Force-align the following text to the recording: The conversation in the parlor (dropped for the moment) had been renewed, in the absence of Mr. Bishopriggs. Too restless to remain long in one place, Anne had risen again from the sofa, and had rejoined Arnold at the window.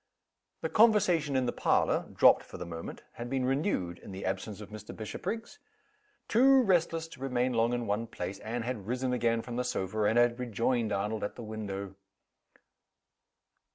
The 0.61 0.69
conversation 0.69 1.35
in 1.35 1.45
the 1.45 1.51
parlor 1.51 2.07
(dropped 2.11 2.41
for 2.43 2.57
the 2.57 2.65
moment) 2.65 3.03
had 3.11 3.29
been 3.29 3.45
renewed, 3.45 3.99
in 3.99 4.11
the 4.11 4.25
absence 4.25 4.59
of 4.59 4.71
Mr. 4.71 4.95
Bishopriggs. 4.95 5.59
Too 6.27 6.63
restless 6.63 7.07
to 7.09 7.19
remain 7.19 7.53
long 7.53 7.71
in 7.71 7.85
one 7.85 8.07
place, 8.07 8.39
Anne 8.39 8.63
had 8.63 8.87
risen 8.87 9.13
again 9.13 9.43
from 9.43 9.57
the 9.57 9.63
sofa, 9.63 10.05
and 10.05 10.17
had 10.17 10.39
rejoined 10.39 10.91
Arnold 10.91 11.23
at 11.23 11.35
the 11.35 11.43
window. 11.43 11.93